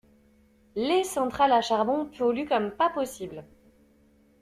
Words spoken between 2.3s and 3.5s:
comme pas possible.